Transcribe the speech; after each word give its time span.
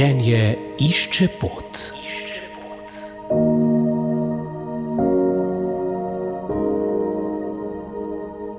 Življenje 0.00 0.44
išče 0.80 1.26
pot. 1.36 1.78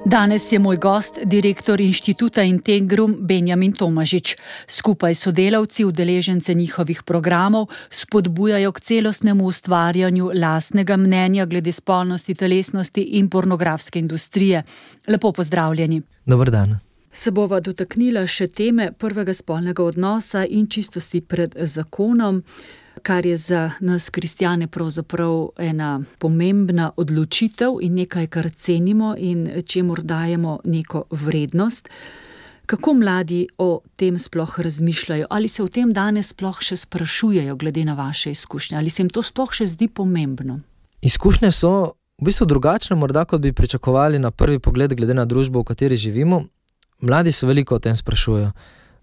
Danes 0.06 0.46
je 0.52 0.60
moj 0.62 0.78
gost, 0.78 1.18
direktor 1.26 1.82
inštituta 1.82 2.46
Integrum 2.46 3.16
Benjamin 3.26 3.74
Tomažič. 3.74 4.36
Skupaj 4.70 5.18
s 5.18 5.26
sodelavci, 5.26 5.88
udeležence 5.90 6.54
njihovih 6.54 7.02
programov, 7.10 7.72
spodbujajo 7.90 8.76
k 8.78 8.86
celostnemu 8.92 9.50
ustvarjanju 9.50 10.30
lastnega 10.38 10.98
mnenja 10.98 11.50
glede 11.50 11.74
spolnosti, 11.74 12.38
telesnosti 12.38 13.02
in 13.18 13.34
pornografske 13.34 14.00
industrije. 14.00 14.62
Lepo 15.08 15.32
pozdravljeni. 15.32 16.02
Dobar 16.26 16.54
dan. 16.54 16.91
Se 17.14 17.32
bova 17.32 17.60
dotaknila 17.60 18.24
še 18.24 18.48
teme 18.48 18.92
prvega 18.96 19.34
spolnega 19.36 19.84
odnosa 19.84 20.46
in 20.48 20.70
čistosti 20.72 21.20
pred 21.22 21.58
zakonom, 21.60 22.40
kar 23.04 23.26
je 23.26 23.36
za 23.38 23.72
nas, 23.84 24.10
kristijane, 24.10 24.68
pravzaprav 24.68 25.50
ena 25.60 26.00
pomembna 26.20 26.92
odločitev 26.96 27.82
in 27.84 27.98
nekaj, 28.00 28.28
kar 28.32 28.48
cenimo 28.50 29.16
in 29.18 29.50
čemu 29.66 29.96
dajemo 30.04 30.60
neko 30.64 31.04
vrednost. 31.12 31.90
Kako 32.66 32.94
mladi 32.94 33.48
o 33.58 33.82
tem 33.96 34.18
sploh 34.18 34.60
razmišljajo, 34.60 35.28
ali 35.30 35.48
se 35.48 35.64
o 35.64 35.68
tem 35.68 35.92
danes 35.92 36.32
sploh 36.32 36.62
še 36.64 36.78
sprašujejo, 36.80 37.58
glede 37.60 37.84
na 37.86 37.94
vaše 37.94 38.32
izkušnje, 38.32 38.78
ali 38.78 38.90
se 38.90 39.04
jim 39.04 39.10
to 39.10 39.24
sploh 39.24 39.52
še 39.52 39.68
zdi 39.68 39.90
pomembno? 39.92 40.62
Izkušnje 41.02 41.52
so 41.52 41.74
v 42.22 42.30
bistvu 42.30 42.48
drugačne, 42.48 42.96
morda 42.96 43.26
kot 43.26 43.42
bi 43.42 43.52
pričakovali 43.52 44.20
na 44.20 44.32
prvi 44.32 44.60
pogled, 44.60 44.96
glede 44.96 45.14
na 45.14 45.26
družbo, 45.26 45.60
v 45.60 45.74
kateri 45.74 46.00
živimo 46.00 46.46
mladi 47.02 47.32
se 47.32 47.48
veliko 47.48 47.76
o 47.76 47.80
tem 47.80 47.96
sprašujejo. 47.96 48.52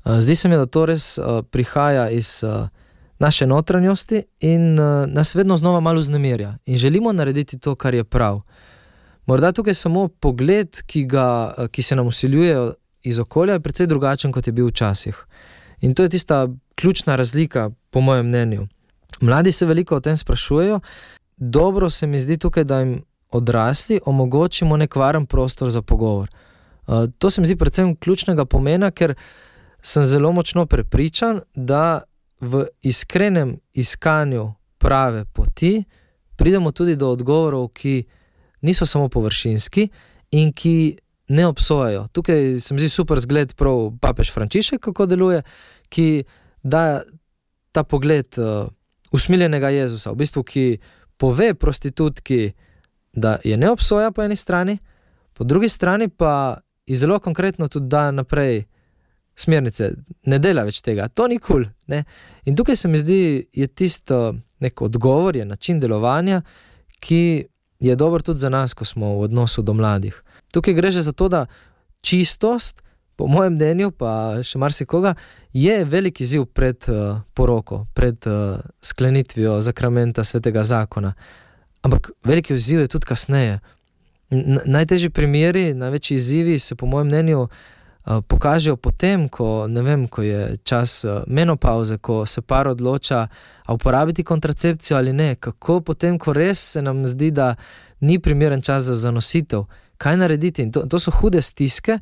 Eh, 0.04 0.20
zdi 0.20 0.34
se 0.34 0.48
mi, 0.48 0.56
da 0.56 0.66
to 0.66 0.86
res 0.86 1.18
uh, 1.18 1.24
prihaja 1.50 2.10
iz 2.10 2.44
uh, 2.44 2.68
naše 3.18 3.46
notranjosti 3.46 4.22
in 4.40 4.74
nas 5.06 5.34
vedno 5.34 5.56
znova 5.56 5.80
malo 5.80 6.02
znemirja 6.02 6.56
in 6.66 6.78
želimo 6.78 7.12
narediti 7.12 7.58
to, 7.58 7.74
kar 7.74 7.94
je 7.94 8.04
prav. 8.04 8.40
Morda 9.26 9.52
tukaj 9.52 9.74
samo 9.74 10.08
pogled, 10.08 10.82
ki, 10.86 11.04
ga, 11.04 11.54
ki 11.70 11.82
se 11.82 11.96
nam 11.96 12.06
usiljuje 12.06 12.72
iz 13.02 13.18
okolja, 13.18 13.52
je 13.52 13.60
precej 13.60 13.86
drugačen, 13.86 14.32
kot 14.32 14.46
je 14.46 14.52
bil 14.52 14.66
včasih. 14.66 15.26
In 15.80 15.94
to 15.94 16.02
je 16.02 16.08
tista 16.08 16.48
ključna 16.74 17.16
razlika, 17.16 17.70
po 17.90 18.00
mojem 18.00 18.26
mnenju. 18.26 18.66
Mladi 19.20 19.52
se 19.52 19.66
veliko 19.66 19.96
o 19.96 20.00
tem 20.00 20.16
sprašujejo, 20.16 20.80
dobro 21.36 21.90
se 21.90 22.06
mi 22.06 22.20
zdi 22.20 22.36
tukaj, 22.36 22.64
da 22.64 22.78
jim 22.78 23.02
odrasli 23.30 24.00
omogočimo 24.04 24.76
nek 24.76 24.96
varen 24.96 25.26
prostor 25.26 25.70
za 25.70 25.82
pogovor. 25.82 26.28
Eh, 26.88 27.06
to 27.18 27.30
se 27.30 27.40
mi 27.40 27.46
zdi 27.46 27.56
predvsem 27.56 27.96
ključnega 27.96 28.44
pomena, 28.44 28.90
ker 28.90 29.14
sem 29.82 30.04
zelo 30.04 30.32
močno 30.32 30.66
prepričan, 30.66 31.40
da 31.54 32.02
v 32.40 32.66
iskrenem 32.82 33.58
iskanju 33.74 34.52
prave 34.78 35.24
poti 35.24 35.84
pridemo 36.36 36.72
tudi 36.72 36.96
do 36.96 37.10
odgovorov, 37.10 37.68
ki 37.68 38.04
niso 38.60 38.86
samo 38.86 39.08
površinski 39.08 39.88
in 40.30 40.52
ki 40.52 40.98
ne 41.28 41.46
obsojajo. 41.46 42.06
Tukaj 42.12 42.60
se 42.60 42.74
mi 42.74 42.80
zdi 42.80 42.88
super 42.88 43.20
zgled 43.20 43.54
prav 43.54 43.90
papež 44.00 44.32
Frančišek, 44.32 44.80
kako 44.80 45.06
deluje, 45.06 45.42
ki 45.88 46.24
da 46.62 47.02
ta 47.72 47.82
pogled 47.82 48.38
uh, 48.38 48.68
usmiljenega 49.12 49.68
Jezusa, 49.68 50.12
v 50.12 50.22
bistvu, 50.22 50.42
ki 50.42 50.78
pove 51.16 51.54
prostitutki, 51.54 52.52
da 53.12 53.38
je 53.44 53.56
ne 53.56 53.70
obsoja 53.70 54.10
po 54.10 54.22
eni 54.22 54.36
strani, 54.36 54.78
po 55.34 55.44
drugi 55.44 55.68
strani 55.68 56.08
pa 56.08 56.60
in 56.88 56.96
zelo 56.96 57.18
konkretno 57.20 57.68
tudi 57.68 57.88
da 57.92 58.08
naprej 58.10 58.64
smernice, 59.38 59.92
ne 60.26 60.38
dela 60.42 60.64
več 60.66 60.80
tega, 60.82 61.06
to 61.08 61.28
ni 61.30 61.38
kul. 61.38 61.68
Cool, 61.68 62.02
in 62.48 62.56
tukaj 62.58 62.76
se 62.76 62.88
mi 62.90 62.98
zdi, 62.98 63.20
da 63.44 63.60
je 63.62 63.68
tisto 63.68 64.18
nek 64.64 64.82
odgovor, 64.82 65.36
je 65.36 65.44
način 65.46 65.78
delovanja, 65.80 66.42
ki 67.00 67.46
je 67.78 67.96
dober 67.96 68.22
tudi 68.26 68.42
za 68.42 68.50
nas, 68.50 68.74
ko 68.74 68.84
smo 68.84 69.14
v 69.20 69.28
odnosu 69.28 69.62
do 69.62 69.74
mladih. 69.78 70.16
Tukaj 70.52 70.74
gre 70.74 70.90
že 70.90 71.04
za 71.06 71.12
to, 71.12 71.28
da 71.28 71.46
čistost, 72.00 72.82
po 73.18 73.26
mojem 73.26 73.54
mnenju, 73.54 73.90
pa 73.90 74.38
še 74.46 74.58
marsikoga, 74.62 75.14
je 75.52 75.84
velik 75.84 76.20
izziv 76.22 76.46
pred 76.54 76.84
uh, 76.90 77.18
poroko, 77.34 77.84
pred 77.94 78.26
uh, 78.30 78.60
sklenitvijo 78.82 79.56
zakramenta 79.60 80.24
svetega 80.24 80.62
zakona. 80.64 81.14
Ampak 81.82 82.12
veliki 82.24 82.54
izziv 82.54 82.84
je 82.84 82.92
tudi 82.94 83.10
kasneje, 83.10 83.58
Najtežji 84.30 85.10
primeri, 85.10 85.74
največji 85.74 86.16
izzivi 86.16 86.58
se, 86.58 86.74
po 86.74 86.86
mojem 86.86 87.06
mnenju, 87.06 87.48
pokažejo 88.28 88.76
potem, 88.76 89.28
ko, 89.28 89.66
vem, 89.66 90.06
ko 90.08 90.22
je 90.22 90.56
čas 90.64 91.04
menopauze, 91.26 91.98
ko 91.98 92.26
se 92.26 92.40
par 92.40 92.68
odloča, 92.68 93.26
ali 93.64 93.74
uporabiti 93.74 94.24
kontracepcijo 94.24 94.96
ali 94.96 95.12
ne. 95.12 95.34
Kako 95.34 95.80
potem, 95.80 96.18
ko 96.18 96.32
res 96.32 96.72
se 96.72 96.82
nam 96.82 97.06
zdi, 97.06 97.30
da 97.30 97.54
ni 98.00 98.18
primeren 98.18 98.62
čas 98.62 98.82
za 98.82 98.94
zanositev, 98.94 99.64
kaj 99.98 100.16
narediti. 100.16 100.70
To, 100.72 100.86
to 100.86 100.98
so 100.98 101.10
hude 101.10 101.42
stiske. 101.42 101.98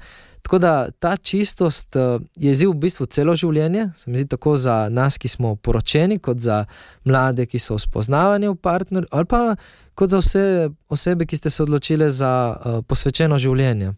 Tako 0.46 0.58
da 0.58 0.90
ta 0.90 1.16
čistost 1.16 1.96
je 2.36 2.50
izziv 2.50 2.70
v 2.70 2.78
bistvu 2.84 3.06
celo 3.10 3.34
življenje, 3.34 3.88
se 3.96 4.10
mi 4.10 4.20
zdi 4.20 4.28
tako 4.30 4.52
za 4.56 4.86
nas, 4.88 5.16
ki 5.18 5.28
smo 5.28 5.56
poročeni, 5.56 6.20
kot 6.22 6.38
za 6.38 6.60
mlade, 7.04 7.48
ki 7.50 7.58
so 7.58 7.74
v 7.74 7.82
spoznavanju 7.82 8.54
partnerja, 8.54 9.10
ali 9.10 9.26
pa 9.26 9.56
kot 9.98 10.14
za 10.14 10.20
vse 10.22 10.44
osebe, 10.88 11.26
ki 11.26 11.40
ste 11.40 11.50
se 11.50 11.64
odločili 11.64 12.10
za 12.14 12.32
uh, 12.54 12.78
posvečeno 12.86 13.40
življenje. 13.42 13.96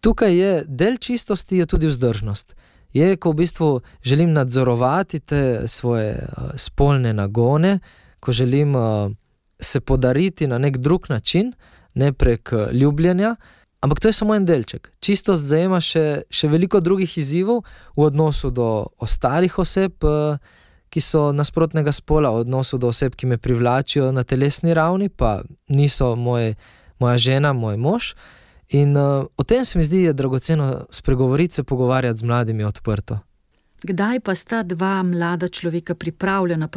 Tukaj 0.00 0.32
je 0.32 0.52
del 0.66 0.96
čistosti, 0.96 1.60
je 1.60 1.66
tudi 1.68 1.90
vzdržnost. 1.90 2.56
Je, 2.96 3.16
ko 3.20 3.34
v 3.34 3.42
bistvu 3.42 3.68
želim 4.02 4.32
nadzorovati 4.32 5.20
te 5.20 5.42
svoje 5.68 6.14
uh, 6.16 6.54
spolne 6.56 7.12
nagone, 7.12 7.78
ko 8.24 8.32
želim 8.32 8.72
uh, 8.74 9.12
se 9.60 9.80
podariti 9.80 10.46
na 10.46 10.58
nek 10.58 10.80
drug 10.80 11.10
način, 11.12 11.52
ne 11.94 12.12
prek 12.12 12.52
uh, 12.52 12.68
ljubljenja. 12.72 13.34
Ampak 13.80 14.00
to 14.00 14.08
je 14.08 14.12
samo 14.12 14.34
en 14.36 14.44
delček. 14.44 14.90
Čistost 15.00 15.46
zajema 15.48 15.80
še, 15.80 16.22
še 16.28 16.48
veliko 16.52 16.82
drugih 16.84 17.18
izzivov 17.18 17.62
v 17.96 18.08
odnosu 18.10 18.50
do 18.52 18.90
ostalih 19.00 19.58
oseb. 19.58 19.96
Uh, 20.04 20.36
ki 20.90 20.98
so 20.98 21.30
nasprotnega 21.30 21.92
spola, 21.94 22.32
v 22.34 22.42
odnosu 22.42 22.78
do 22.78 22.90
oseb, 22.90 23.14
ki 23.14 23.30
me 23.30 23.38
privlačijo 23.38 24.10
na 24.12 24.24
telesni 24.26 24.74
ravni, 24.74 25.08
pa 25.08 25.40
niso 25.70 26.16
moj, 26.18 26.56
moja 26.98 27.16
žena, 27.16 27.54
moj 27.54 27.78
mož. 27.78 28.14
In 28.74 28.96
uh, 28.98 29.26
o 29.36 29.46
tem 29.46 29.64
se 29.64 29.78
mi 29.78 29.86
zdi, 29.86 30.02
da 30.02 30.10
je 30.10 30.18
dragoceno 30.18 30.66
spregovoriti, 30.90 31.54
se 31.54 31.62
pogovarjati 31.62 32.18
z 32.18 32.26
mladimi 32.26 32.64
odprto. 32.64 33.18
Kdaj 33.82 34.20
pa 34.20 34.34
sta 34.34 34.62
dva 34.62 35.02
mlada 35.02 35.48
človeka 35.48 35.94
pripravljena 35.94 36.68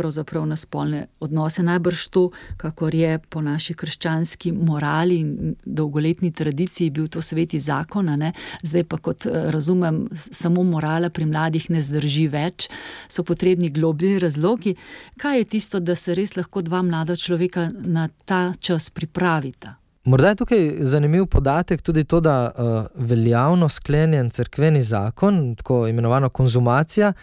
na 0.45 0.55
spolne 0.55 1.07
odnose? 1.19 1.63
Najbrž 1.63 2.07
to, 2.07 2.29
kakor 2.57 2.95
je 2.95 3.19
po 3.19 3.41
naši 3.41 3.73
krščanski 3.73 4.51
morali 4.51 5.19
in 5.19 5.55
dolgoletni 5.65 6.31
tradiciji 6.31 6.89
bil 6.89 7.07
to 7.07 7.21
sveti 7.21 7.59
zakon, 7.59 8.05
ne? 8.05 8.31
zdaj 8.63 8.83
pa 8.83 8.97
kot 8.97 9.25
eh, 9.25 9.51
razumem, 9.51 10.07
samo 10.13 10.63
morala 10.63 11.09
pri 11.09 11.25
mladih 11.25 11.69
ne 11.69 11.81
zdrži 11.81 12.27
več, 12.27 12.69
so 13.09 13.23
potrebni 13.23 13.69
globni 13.69 14.19
razlogi. 14.19 14.75
Kaj 15.17 15.37
je 15.37 15.45
tisto, 15.45 15.79
da 15.79 15.95
se 15.95 16.15
res 16.15 16.37
lahko 16.37 16.61
dva 16.61 16.81
mlada 16.81 17.15
človeka 17.15 17.69
na 17.83 18.07
ta 18.25 18.53
čas 18.59 18.89
pripravita? 18.89 19.82
Morda 20.03 20.29
je 20.29 20.35
tukaj 20.35 20.71
zanimiv 20.79 21.25
podatek 21.25 21.81
tudi 21.81 22.03
to, 22.03 22.19
da 22.19 22.51
uh, 22.51 22.85
veljavno 22.95 23.69
sklenjen 23.69 24.29
crkveni 24.29 24.81
zakon, 24.83 25.55
tako 25.55 25.87
imenovana 25.87 26.29
konzumacija, 26.29 27.13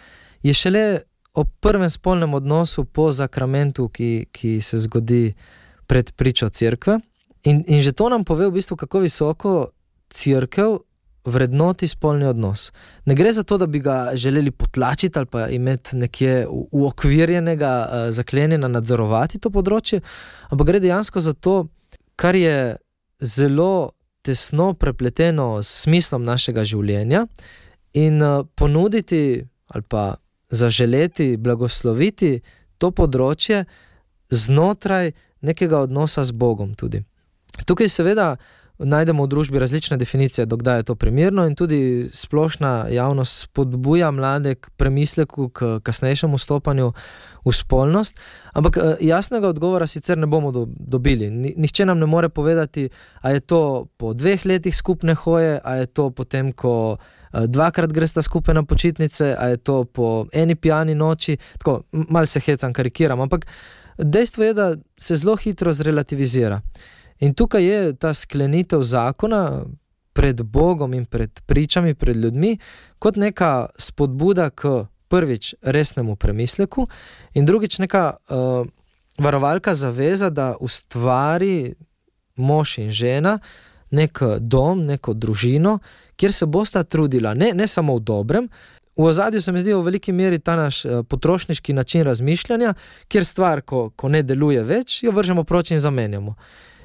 je 0.43 0.53
šele 0.53 0.99
o 1.33 1.43
prvem 1.43 1.89
spolnem 1.89 2.33
odnosu 2.33 2.85
po 2.85 3.11
zakramentu, 3.11 3.87
ki, 3.87 4.25
ki 4.31 4.61
se 4.61 4.79
zgodi 4.79 5.33
pred 5.87 6.11
pričo 6.11 6.49
crkve. 6.49 6.99
In, 7.43 7.63
in 7.67 7.81
že 7.81 7.91
to 7.91 8.09
nam 8.09 8.23
pove, 8.23 8.47
v 8.47 8.51
bistvu, 8.57 8.77
kako 8.77 8.99
visoko 8.99 9.67
crkva 10.09 10.77
vrednoti 11.25 11.87
spolni 11.87 12.25
odnos. 12.25 12.71
Ne 13.05 13.13
gre 13.15 13.33
za 13.33 13.43
to, 13.43 13.57
da 13.57 13.67
bi 13.67 13.79
ga 13.79 14.11
želeli 14.13 14.51
potlačiti 14.51 15.19
ali 15.19 15.25
pa 15.25 15.47
imeti 15.47 15.95
nekje 15.95 16.47
uokvirjenega, 16.49 17.75
uh, 17.85 18.09
zaklenjena, 18.09 18.67
nadzorovati 18.67 19.39
to 19.39 19.53
področje, 19.53 20.01
ampak 20.49 20.67
gre 20.67 20.81
dejansko 20.81 21.21
za 21.21 21.33
to, 21.33 21.67
kar 22.21 22.35
je 22.37 22.75
zelo 23.19 23.91
tesno 24.21 24.73
prepleteno 24.73 25.63
s 25.63 25.81
smislom 25.83 26.23
našega 26.23 26.63
življenja, 26.63 27.25
in 27.93 28.21
uh, 28.21 28.45
ponuditi 28.55 29.47
ali 29.67 29.83
pa 29.87 30.15
zaželeti, 30.51 31.37
blagosloviti 31.37 32.41
to 32.77 32.91
področje 32.91 33.63
znotraj 34.29 35.13
nekega 35.41 35.79
odnosa 35.87 36.25
z 36.27 36.35
Bogom. 36.35 36.73
Tudi. 36.75 36.99
Tukaj, 37.65 37.87
seveda, 37.89 38.35
najdemo 38.83 39.23
v 39.23 39.27
družbi 39.27 39.59
različne 39.59 39.97
definicije, 39.97 40.45
dokdaj 40.45 40.79
je 40.79 40.83
to 40.83 40.95
primerno, 40.95 41.45
in 41.47 41.55
tudi 41.55 42.09
splošna 42.13 42.87
javnost 42.89 43.41
spodbuja 43.41 44.11
mlade 44.11 44.55
k 44.55 44.69
premisleku, 44.77 45.49
k 45.49 45.79
kasnejšemu 45.83 46.37
stopanju 46.37 46.93
v 47.45 47.53
spolnost. 47.53 48.19
Ampak 48.53 48.77
eh, 48.77 48.95
jasnega 49.01 49.49
odgovora 49.49 49.87
sicer 49.87 50.17
ne 50.17 50.27
bomo 50.27 50.51
do, 50.51 50.67
dobili. 50.69 51.29
Nihče 51.31 51.85
nam 51.85 51.99
ne 51.99 52.05
more 52.05 52.29
povedati, 52.29 52.89
ali 53.21 53.35
je 53.35 53.39
to 53.39 53.87
po 53.97 54.13
dveh 54.13 54.45
letih 54.45 54.75
skupne 54.75 55.13
hoje, 55.13 55.59
ali 55.63 55.79
je 55.79 55.85
to 55.85 56.09
potem, 56.09 56.51
ko 56.51 56.97
dvakrat 57.33 57.91
gresta 57.93 58.21
skupaj 58.21 58.55
na 58.55 58.63
počitnice, 58.63 59.35
ali 59.39 59.51
je 59.51 59.57
to 59.57 59.83
po 59.85 60.25
eni 60.33 60.55
pijani 60.55 60.95
noči. 60.95 61.37
Tako, 61.57 61.81
mal 61.91 62.25
se 62.25 62.39
hecam, 62.39 62.73
karikiram, 62.73 63.21
ampak 63.21 63.45
dejstvo 63.97 64.43
je, 64.43 64.53
da 64.53 64.75
se 64.97 65.15
zelo 65.15 65.35
hitro 65.35 65.73
zrelativizira. 65.73 66.61
In 67.21 67.33
tukaj 67.33 67.63
je 67.63 67.93
ta 67.93 68.13
sklenitev 68.13 68.81
zakona 68.83 69.65
pred 70.13 70.41
Bogom 70.41 70.93
in 70.93 71.05
pred 71.05 71.41
pričami, 71.45 71.93
pred 71.93 72.17
ljudmi, 72.17 72.57
kot 72.99 73.15
neka 73.15 73.69
spodbuda 73.77 74.49
k 74.49 74.85
prvič 75.07 75.55
resnemu 75.61 76.15
premisleku, 76.15 76.87
in 77.33 77.45
drugič 77.45 77.79
neka 77.79 78.15
uh, 78.15 78.65
varovalka 79.19 79.73
zaveza, 79.75 80.29
da 80.29 80.55
ustvari 80.59 81.75
mož 82.35 82.77
in 82.77 82.91
žena 82.91 83.39
nek 83.91 84.21
dom, 84.39 84.85
neko 84.87 85.13
družino, 85.13 85.79
kjer 86.15 86.31
se 86.33 86.45
bosta 86.45 86.83
trudila, 86.83 87.33
ne, 87.33 87.51
ne 87.53 87.67
samo 87.67 87.97
v 87.99 88.05
dobrem. 88.07 88.47
V 88.95 89.03
ozadju 89.03 89.41
se 89.41 89.51
mi 89.51 89.59
zdi 89.59 89.73
v 89.73 89.83
veliki 89.83 90.11
meri 90.11 90.39
ta 90.39 90.55
naš 90.55 90.85
uh, 90.85 91.03
potrošniški 91.07 91.73
način 91.73 92.03
razmišljanja, 92.07 92.73
kjer 93.07 93.25
stvar, 93.25 93.61
ko, 93.61 93.89
ko 93.95 94.09
ne 94.09 94.23
deluje 94.23 94.63
več, 94.63 95.03
jo 95.03 95.11
vržemo 95.11 95.43
proč 95.43 95.71
in 95.71 95.79
zamenjamo. 95.79 96.35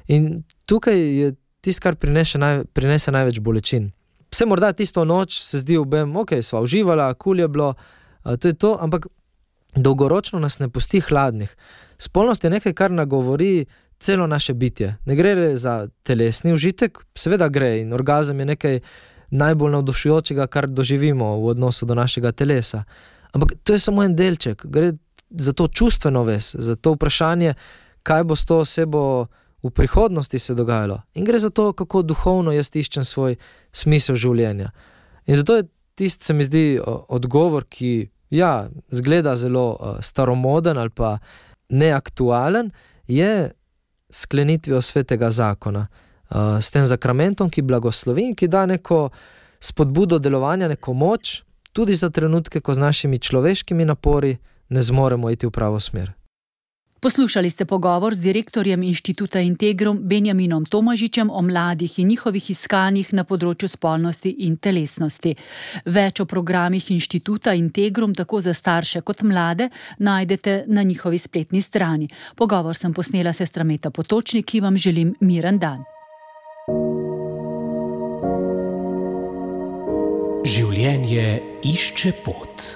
In 0.07 0.43
tukaj 0.65 0.99
je 0.99 1.33
tisto, 1.61 1.83
kar 1.83 1.95
prinese, 1.95 2.39
naj, 2.39 2.63
prinese 2.73 3.11
največ 3.11 3.39
bolečin. 3.39 3.91
Vse 4.31 4.45
morda 4.45 4.73
tisto 4.73 5.05
noč 5.05 5.39
se 5.43 5.59
zdi, 5.63 5.75
da 5.75 6.03
okay, 6.21 6.41
smo 6.41 6.61
uživali, 6.61 7.15
kul 7.15 7.39
je 7.39 7.47
bilo, 7.47 7.73
to 8.23 8.47
je 8.47 8.53
to, 8.53 8.77
ampak 8.81 9.07
dolgoročno 9.75 10.39
nas 10.39 10.59
ne 10.59 10.69
pusti 10.69 10.99
hladnih. 10.99 11.55
Spolnost 11.97 12.43
je 12.43 12.49
nekaj, 12.49 12.73
kar 12.73 12.91
nagovori 12.91 13.65
celo 13.99 14.27
naše 14.27 14.53
bitje. 14.53 14.95
Ne 15.05 15.15
gre 15.15 15.57
za 15.57 15.87
telesni 16.03 16.53
užitek, 16.53 16.99
seveda 17.15 17.49
gre 17.49 17.79
in 17.81 17.93
orgazem 17.93 18.39
je 18.39 18.45
nekaj 18.45 18.79
najbolj 19.31 19.71
navdušujočega, 19.71 20.47
kar 20.47 20.67
doživimo 20.67 21.37
v 21.41 21.47
odnosu 21.55 21.85
do 21.85 21.95
našega 21.95 22.31
telesa. 22.31 22.83
Ampak 23.33 23.57
to 23.63 23.73
je 23.73 23.79
samo 23.79 24.03
en 24.03 24.15
delček, 24.15 24.65
gre 24.65 24.93
za 25.29 25.53
to 25.53 25.67
čustveno 25.67 26.23
ves, 26.23 26.55
za 26.55 26.75
to 26.75 26.93
vprašanje, 26.95 27.53
kaj 28.03 28.23
bo 28.23 28.35
s 28.35 28.45
to 28.45 28.59
osebo 28.63 29.27
v 29.67 29.75
prihodnosti 29.75 30.39
se 30.39 30.55
dogajalo. 30.55 31.01
In 31.15 31.25
gre 31.25 31.39
za 31.39 31.49
to, 31.49 31.71
kako 31.73 32.01
duhovno 32.01 32.51
jaz 32.55 32.71
iščem 32.73 33.05
svoj 33.05 33.35
smisel 33.71 34.15
življenja. 34.15 34.71
In 35.27 35.35
zato 35.35 35.57
je 35.59 35.67
tisti, 35.95 36.25
se 36.25 36.33
mi 36.33 36.45
zdi, 36.47 36.79
odgovor, 36.85 37.65
ki 37.69 38.09
ja, 38.29 38.69
zgleda 38.91 39.35
zelo 39.35 39.97
staromoden 40.01 40.77
ali 40.77 40.89
pa 40.89 41.17
neaktualen, 41.69 42.71
je 43.07 43.51
sklenitvijo 44.09 44.81
svetega 44.81 45.31
zakona, 45.31 45.87
s 46.59 46.71
tem 46.71 46.85
zakramentom, 46.85 47.49
ki 47.49 47.61
blagoslovi 47.61 48.29
in 48.29 48.35
ki 48.35 48.47
da 48.47 48.65
neko 48.65 49.09
spodbudo 49.59 50.19
delovanja, 50.19 50.67
neko 50.67 50.93
moč, 50.93 51.41
tudi 51.73 51.95
za 51.95 52.09
trenutke, 52.09 52.61
ko 52.61 52.73
z 52.73 52.83
našimi 52.83 53.19
človeškimi 53.19 53.85
napori 53.85 54.37
ne 54.69 54.81
zmoremo 54.81 55.29
iti 55.31 55.47
v 55.47 55.51
pravo 55.51 55.79
smer. 55.79 56.16
Poslušali 56.99 57.49
ste 57.49 57.65
pogovor 57.65 58.15
z 58.15 58.19
direktorjem 58.19 58.83
inštituta 58.83 59.39
Integrum 59.39 59.99
Benjaminom 60.01 60.65
Tomažičem 60.65 61.29
o 61.29 61.41
mladih 61.41 61.99
in 61.99 62.07
njihovih 62.07 62.49
iskanjih 62.49 63.13
na 63.13 63.23
področju 63.23 63.69
spolnosti 63.69 64.31
in 64.47 64.57
telesnosti. 64.57 65.35
Več 65.85 66.19
o 66.19 66.25
programih 66.25 66.89
inštituta 66.91 67.53
Integrum, 67.53 68.15
tako 68.17 68.41
za 68.41 68.53
starše 68.53 69.01
kot 69.05 69.21
mlade, 69.21 69.69
najdete 69.99 70.63
na 70.67 70.83
njihovi 70.83 71.19
spletni 71.21 71.61
strani. 71.61 72.09
Pogovor 72.35 72.75
sem 72.75 72.93
posnela 72.93 73.33
sestra 73.33 73.63
Meta 73.63 73.93
Potočnik, 73.93 74.49
ki 74.49 74.65
vam 74.65 74.77
želim 74.77 75.13
miren 75.21 75.61
dan. 75.61 75.85
Življenje 80.47 81.29
išče 81.61 82.11
pot. 82.25 82.73